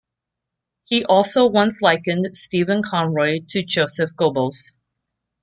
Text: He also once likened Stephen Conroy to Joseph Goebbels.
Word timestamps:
He 0.85 1.05
also 1.05 1.45
once 1.45 1.79
likened 1.79 2.35
Stephen 2.35 2.81
Conroy 2.81 3.41
to 3.49 3.61
Joseph 3.61 4.15
Goebbels. 4.15 4.75